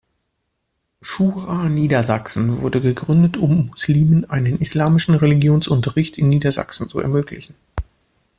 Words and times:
Schura 1.03 1.69
Niedersachsen 1.69 2.63
wurde 2.63 2.81
gegründet, 2.81 3.37
um 3.37 3.67
Muslimen 3.67 4.27
einen 4.27 4.59
islamischen 4.59 5.13
Religionsunterricht 5.13 6.17
in 6.17 6.27
Niedersachsen 6.27 6.89
zu 6.89 6.97
ermöglichen. 6.97 7.53